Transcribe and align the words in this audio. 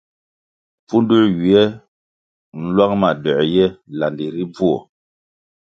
Pfunduē 0.85 1.23
ywiè 1.35 1.63
nlwang 2.61 2.93
ma 3.01 3.09
doē 3.23 3.41
ye 3.55 3.65
landi 3.99 4.25
ri 4.35 4.43
bvuo. 4.53 4.77